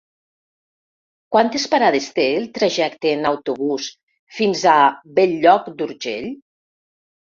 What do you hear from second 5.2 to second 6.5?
Bell-lloc d'Urgell?